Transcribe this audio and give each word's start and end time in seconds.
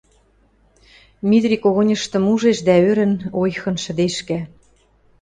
Митри 1.29 1.55
когыньыштым 1.63 2.23
ужеш 2.33 2.57
дӓ 2.67 2.75
ӧрӹн, 2.89 3.13
ойхын 3.41 3.75
шӹдешкӓ. 3.83 4.39